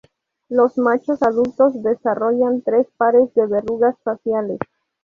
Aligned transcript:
Los 0.49 0.79
machos 0.79 1.21
adultos 1.21 1.73
desarrollan 1.83 2.63
tres 2.63 2.87
pares 2.97 3.31
de 3.35 3.45
verrugas 3.45 3.95
faciales. 4.03 4.57